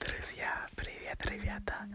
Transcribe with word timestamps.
Друзья, 0.00 0.66
привет, 0.76 1.24
ребята! 1.26 1.86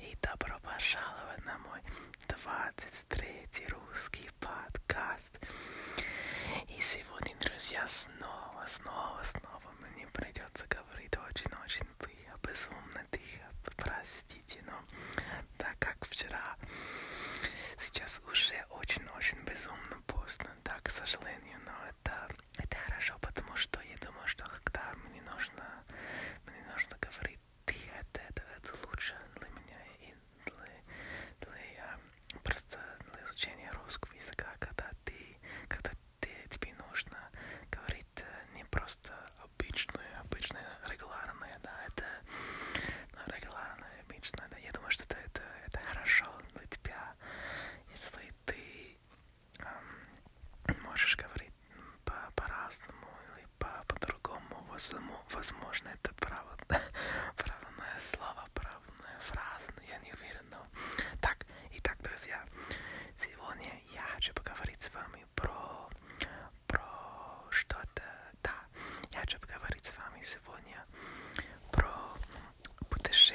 И 0.00 0.16
добро 0.20 0.58
пожаловать 0.62 1.44
на 1.44 1.56
мой 1.58 1.78
23-й 2.26 3.66
русский 3.68 4.28
подкаст. 4.40 5.38
И 6.66 6.80
сегодня, 6.80 7.36
друзья, 7.40 7.86
снова, 7.86 8.64
снова, 8.66 9.20
снова 9.22 9.62
мне 9.78 10.08
придется 10.08 10.66
говорить 10.66 11.16
очень-очень 11.16 11.86
тихо, 12.00 12.36
безумно 12.42 13.06
тихо, 13.12 13.46
простите, 13.76 14.60
но 14.66 14.74
так 15.56 15.78
как 15.78 16.04
вчера 16.04 16.56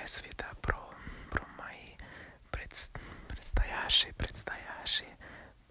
же 0.00 0.06
света 0.06 0.46
про, 0.60 0.78
про 1.30 1.46
мои 1.58 1.96
предс- 2.50 2.90
предстоящие, 3.28 4.12
предстоящие 4.14 5.16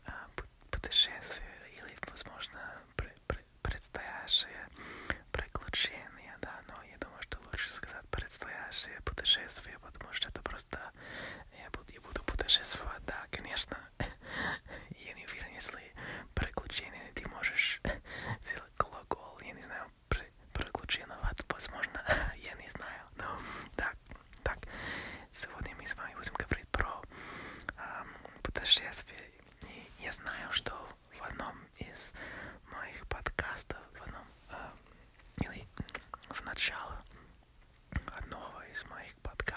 а, 0.06 0.28
путешествия 0.70 1.58
или, 1.74 1.98
возможно, 2.10 2.60
пр- 2.96 3.14
пр- 3.28 3.44
предстоящие 3.62 4.68
приключения, 5.32 6.38
да, 6.42 6.60
но 6.68 6.76
я 6.84 6.98
думаю, 6.98 7.22
что 7.24 7.40
лучше 7.52 7.74
сказать 7.74 8.08
предстоящие 8.10 9.00
путешествия. 9.04 9.71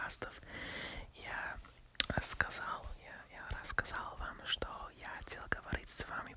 подкастов. 0.05 0.41
Я 1.15 1.57
сказал, 2.21 2.87
я, 3.03 3.37
я 3.37 3.59
рассказал 3.61 4.17
вам, 4.19 4.37
что 4.45 4.69
я 4.99 5.09
хотел 5.19 5.43
говорить 5.51 5.89
с 5.89 6.07
вами 6.09 6.34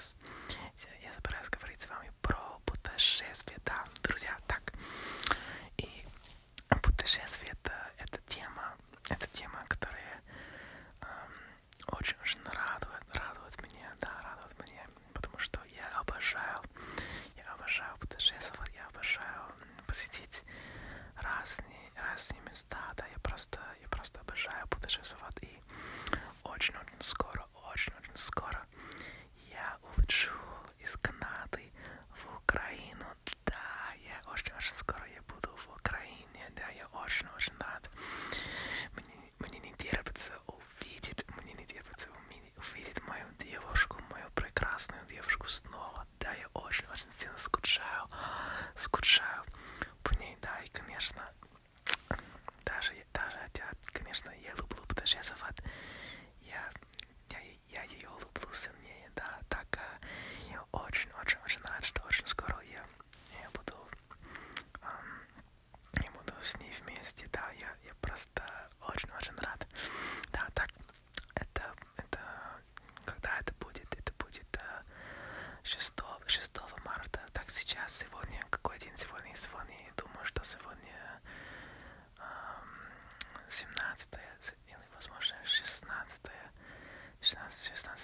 Макс. 0.00 0.14
Я 1.02 1.12
собираюсь 1.12 1.50
говорить 1.50 1.80
с 1.82 1.88
вами 1.88 2.10
про 2.22 2.58
путешествие, 2.64 3.58
да, 3.66 3.84
друзья, 4.02 4.34
так. 4.46 4.72
И 5.76 5.88
путешествие 6.82 7.54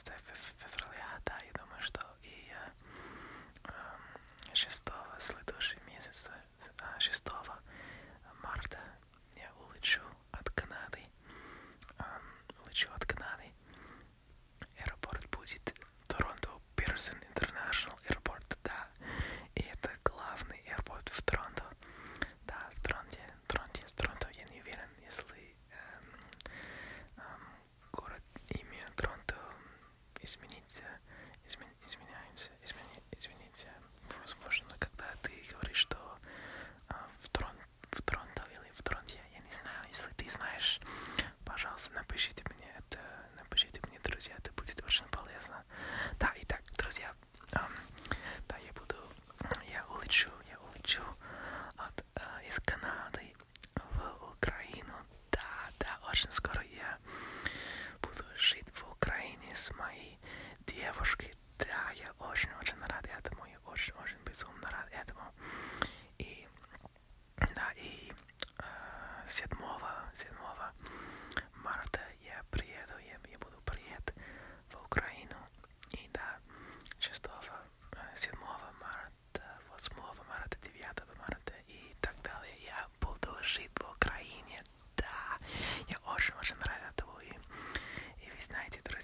I 0.09 0.36
измен, 31.47 31.69
изменяемся, 31.87 32.53
измени, 32.65 33.03
изменить. 33.19 33.67
Возможно, 34.23 34.75
когда 34.79 35.07
ты 35.23 35.33
говоришь, 35.51 35.79
что 35.79 35.97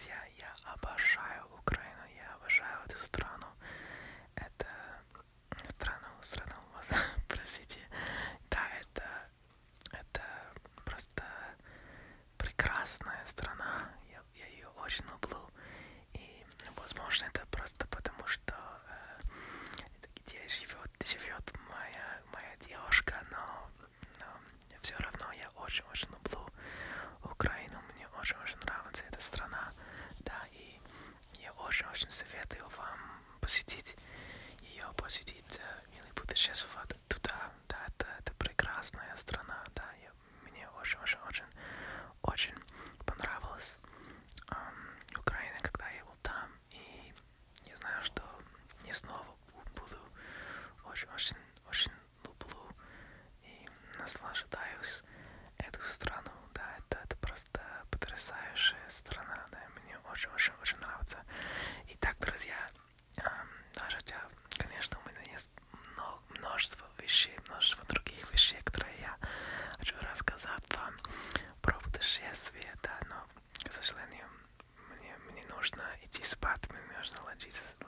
yeah, 0.09 0.15
ce 36.43 36.51
să 36.55 36.65
fac? 36.65 36.92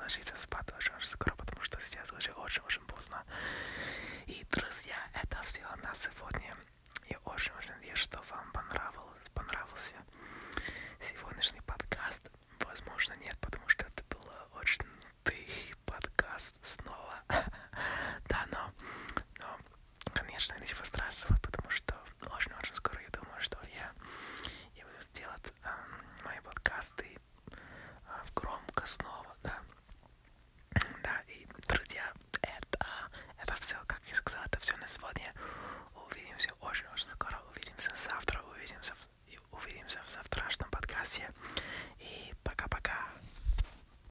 Jesus. 0.08 0.43